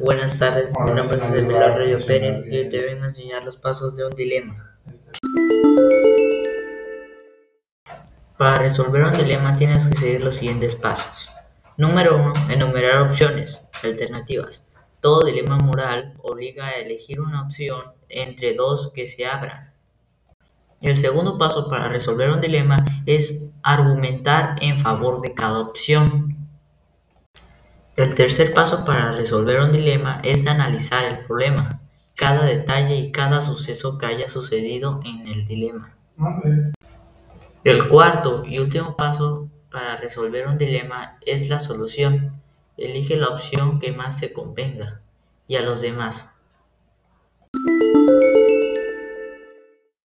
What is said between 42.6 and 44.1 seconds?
Elige la opción que